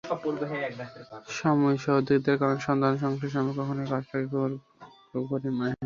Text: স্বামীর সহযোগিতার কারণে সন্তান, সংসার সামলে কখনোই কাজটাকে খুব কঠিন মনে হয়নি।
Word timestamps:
স্বামীর 1.35 1.77
সহযোগিতার 1.85 2.37
কারণে 2.41 2.59
সন্তান, 2.67 2.93
সংসার 2.97 3.33
সামলে 3.33 3.53
কখনোই 3.59 3.87
কাজটাকে 3.93 4.25
খুব 5.11 5.23
কঠিন 5.31 5.53
মনে 5.53 5.61
হয়নি। 5.61 5.77